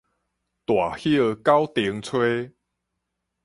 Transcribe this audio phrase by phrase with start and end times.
[0.03, 0.05] 大葉
[1.35, 2.53] 九重炊